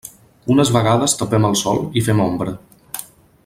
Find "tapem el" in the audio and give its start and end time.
1.19-1.59